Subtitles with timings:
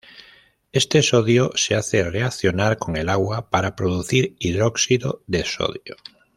[0.71, 5.95] Este sodio se hace reaccionar con el agua para producir hidróxido de sodio.